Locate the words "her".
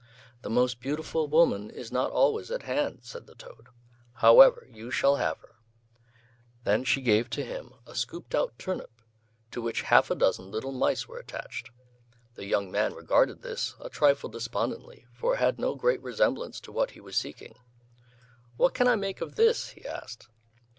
5.41-5.57